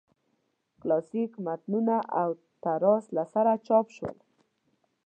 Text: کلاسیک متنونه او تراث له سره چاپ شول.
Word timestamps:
کلاسیک 0.81 1.31
متنونه 1.45 1.97
او 2.21 2.29
تراث 2.63 3.05
له 3.15 3.23
سره 3.33 3.51
چاپ 3.67 3.87
شول. 3.95 4.17